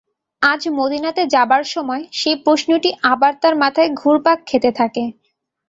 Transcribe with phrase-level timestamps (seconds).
[0.41, 5.03] আজ মদীনাতে যাবার সময় সেই প্রশ্নটি আবার তার মাথায় ঘুরপাক খেতে থাকে।